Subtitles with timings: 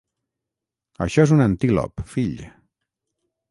[1.07, 2.43] Això és un antílop, fill.